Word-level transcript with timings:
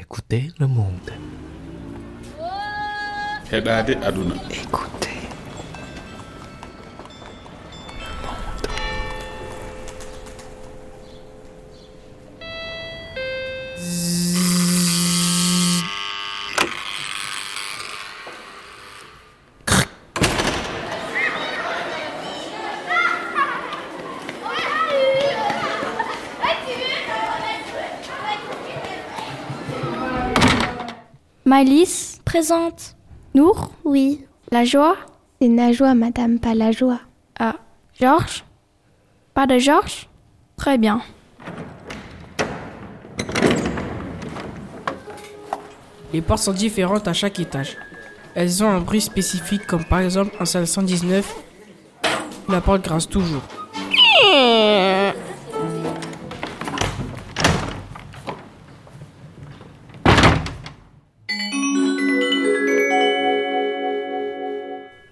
Écoutez 0.00 0.52
le 0.60 0.68
monde. 0.68 1.10
Écoutez. 4.48 5.17
Malice 31.48 32.20
Présente. 32.26 32.94
Nour 33.34 33.70
Oui. 33.82 34.26
La 34.52 34.66
joie 34.66 34.96
C'est 35.40 35.48
Najwa, 35.48 35.94
madame, 35.94 36.38
pas 36.38 36.52
la 36.52 36.72
joie. 36.72 37.00
Ah. 37.40 37.54
Georges 37.98 38.44
Pas 39.32 39.46
de 39.46 39.56
Georges 39.56 40.10
Très 40.58 40.76
bien. 40.76 41.00
Les 46.12 46.20
portes 46.20 46.42
sont 46.42 46.52
différentes 46.52 47.08
à 47.08 47.14
chaque 47.14 47.40
étage. 47.40 47.78
Elles 48.34 48.62
ont 48.62 48.68
un 48.68 48.80
bruit 48.80 49.00
spécifique 49.00 49.66
comme 49.66 49.86
par 49.86 50.00
exemple 50.00 50.36
en 50.38 50.44
salle 50.44 50.66
119, 50.66 51.34
la 52.50 52.60
porte 52.60 52.84
grince 52.84 53.08
toujours. 53.08 53.42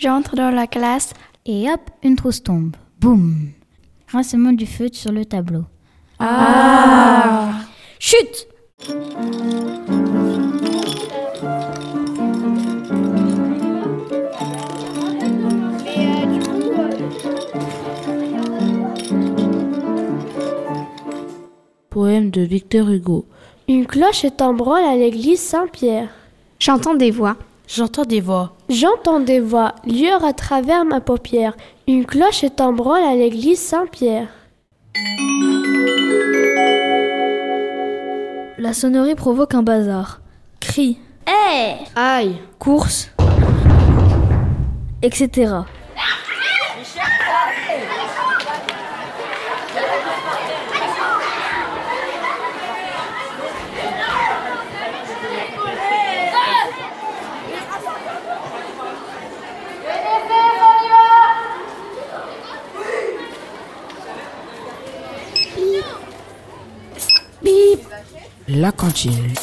J'entre 0.00 0.36
dans 0.36 0.50
la 0.50 0.68
classe. 0.68 1.12
Et 1.44 1.68
hop, 1.70 1.80
une 2.04 2.14
trousse 2.14 2.42
tombe. 2.42 2.76
Boum 3.00 3.50
Grincement 4.08 4.52
du 4.52 4.66
feu 4.66 4.88
sur 4.92 5.10
le 5.10 5.24
tableau. 5.24 5.64
Chut 7.98 8.46
Poème 21.90 22.30
de 22.30 22.42
Victor 22.42 22.88
Hugo. 22.88 23.26
Une 23.66 23.86
cloche 23.86 24.24
est 24.24 24.40
en 24.40 24.54
branle 24.54 24.84
à 24.84 24.96
l'église 24.96 25.40
Saint-Pierre. 25.40 26.08
J'entends 26.60 26.94
des 26.94 27.10
voix. 27.10 27.36
J'entends 27.68 28.04
des 28.06 28.22
voix. 28.22 28.54
J'entends 28.70 29.20
des 29.20 29.40
voix, 29.40 29.74
lueur 29.84 30.24
à 30.24 30.32
travers 30.32 30.86
ma 30.86 31.02
paupière. 31.02 31.54
Une 31.86 32.06
cloche 32.06 32.42
est 32.42 32.62
en 32.62 32.72
branle 32.72 33.04
à 33.04 33.14
l'église 33.14 33.60
Saint-Pierre. 33.60 34.28
La 38.56 38.72
sonnerie 38.72 39.16
provoque 39.16 39.52
un 39.52 39.62
bazar. 39.62 40.22
Cris, 40.60 40.98
Aïe 41.94 42.38
courses, 42.58 43.10
etc. 45.02 45.52
La 68.48 68.72
cantine. 68.72 69.34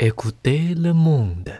Écoutez 0.00 0.76
le 0.76 0.92
monde. 0.92 1.50